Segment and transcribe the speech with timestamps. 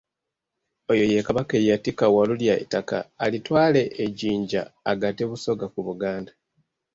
[0.91, 6.31] Oyo ye Kabaka eyatikka Walulya ettaka alitwale aliyiwe e Jjinja agatte Busoga ku Buganda.